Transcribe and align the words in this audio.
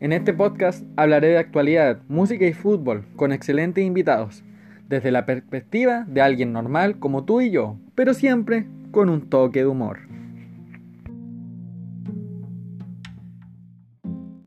En 0.00 0.12
este 0.12 0.32
podcast 0.32 0.84
hablaré 0.94 1.30
de 1.30 1.38
actualidad, 1.38 1.98
música 2.06 2.46
y 2.46 2.52
fútbol 2.52 3.04
con 3.16 3.32
excelentes 3.32 3.84
invitados, 3.84 4.44
desde 4.88 5.10
la 5.10 5.26
perspectiva 5.26 6.04
de 6.06 6.20
alguien 6.20 6.52
normal 6.52 7.00
como 7.00 7.24
tú 7.24 7.40
y 7.40 7.50
yo, 7.50 7.76
pero 7.96 8.14
siempre 8.14 8.68
con 8.92 9.08
un 9.08 9.28
toque 9.28 9.58
de 9.58 9.66
humor. 9.66 9.98